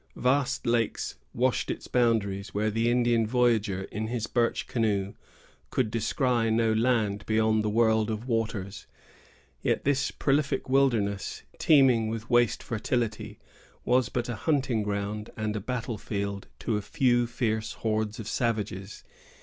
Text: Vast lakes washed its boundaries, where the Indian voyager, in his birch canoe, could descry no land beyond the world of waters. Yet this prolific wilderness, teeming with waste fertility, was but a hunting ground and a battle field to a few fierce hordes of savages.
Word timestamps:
Vast 0.15 0.65
lakes 0.65 1.13
washed 1.31 1.69
its 1.69 1.87
boundaries, 1.87 2.55
where 2.55 2.71
the 2.71 2.89
Indian 2.89 3.27
voyager, 3.27 3.83
in 3.91 4.07
his 4.07 4.25
birch 4.25 4.65
canoe, 4.65 5.13
could 5.69 5.91
descry 5.91 6.49
no 6.49 6.73
land 6.73 7.23
beyond 7.27 7.63
the 7.63 7.69
world 7.69 8.09
of 8.09 8.25
waters. 8.27 8.87
Yet 9.61 9.83
this 9.83 10.09
prolific 10.09 10.67
wilderness, 10.67 11.43
teeming 11.59 12.07
with 12.07 12.31
waste 12.31 12.63
fertility, 12.63 13.37
was 13.85 14.09
but 14.09 14.27
a 14.27 14.33
hunting 14.35 14.81
ground 14.81 15.29
and 15.37 15.55
a 15.55 15.59
battle 15.61 15.99
field 15.99 16.47
to 16.61 16.77
a 16.77 16.81
few 16.81 17.27
fierce 17.27 17.73
hordes 17.73 18.19
of 18.19 18.27
savages. 18.27 19.03